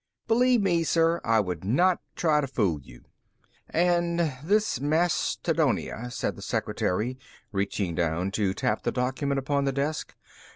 "Believe 0.27 0.63
me, 0.63 0.83
sir, 0.83 1.21
I 1.23 1.39
would 1.39 1.63
not 1.63 2.01
try 2.15 2.41
to 2.41 2.47
fool 2.47 2.81
you." 2.81 3.03
"And 3.69 4.33
this 4.43 4.79
Mastodonia," 4.81 6.09
said 6.09 6.35
the 6.35 6.41
secretary, 6.41 7.19
reaching 7.51 7.93
down 7.93 8.31
to 8.31 8.55
tap 8.55 8.81
the 8.81 8.91
document 8.91 9.37
upon 9.37 9.65
the 9.65 9.71
desk. 9.71 10.15